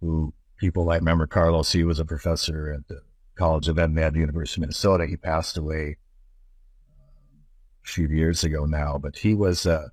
[0.00, 1.72] who people might remember Carlos.
[1.72, 3.02] He was a professor at the
[3.36, 5.06] College of Med, University of Minnesota.
[5.06, 5.96] He passed away
[7.84, 9.88] a few years ago now, but he was uh,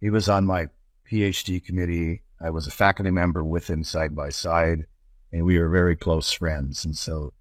[0.00, 0.68] he was on my
[1.10, 2.22] PhD committee.
[2.40, 4.86] I was a faculty member with him side by side,
[5.32, 6.84] and we were very close friends.
[6.84, 7.32] And so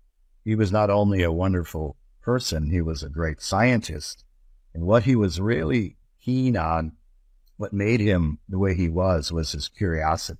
[0.44, 4.24] he was not only a wonderful person, he was a great scientist.
[4.74, 6.94] And what he was really keen on,
[7.58, 10.40] what made him the way he was, was his curiosity.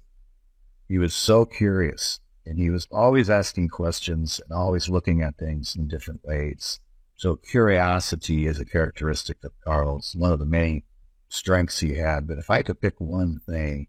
[0.90, 5.76] He was so curious and he was always asking questions and always looking at things
[5.76, 6.80] in different ways.
[7.16, 10.86] So curiosity is a characteristic of Carl's, one of the many
[11.30, 12.28] strengths he had.
[12.28, 13.88] But if I could pick one thing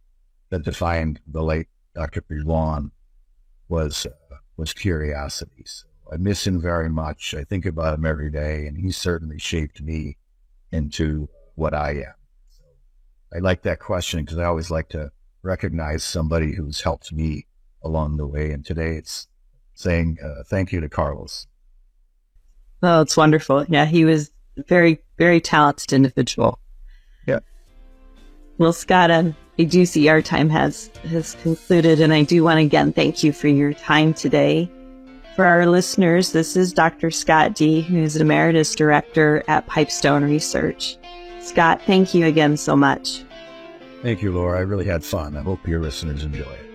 [0.51, 2.20] that defined the late Dr.
[2.20, 2.90] Pijoan
[3.68, 5.64] was, uh, was curiosity.
[5.64, 7.34] So I miss him very much.
[7.34, 10.18] I think about him every day and he certainly shaped me
[10.70, 12.14] into what I am.
[13.34, 15.12] I like that question because I always like to
[15.43, 17.47] recognize somebody who's helped me
[17.82, 18.51] along the way.
[18.51, 19.28] And today it's
[19.74, 21.47] saying uh, thank you to Carlos.
[22.82, 23.64] Oh, it's wonderful.
[23.68, 26.59] Yeah, he was very, very talented individual.
[27.26, 27.41] Yeah.
[28.59, 32.59] Well, Scott, um, I do see our time has has concluded, and I do want
[32.59, 34.70] to again thank you for your time today.
[35.36, 37.11] For our listeners, this is Dr.
[37.11, 40.99] Scott Dee, who's an emeritus director at Pipestone Research.
[41.41, 43.22] Scott, thank you again so much.
[44.03, 44.59] Thank you, Laura.
[44.59, 45.36] I really had fun.
[45.36, 46.69] I hope your listeners enjoy it.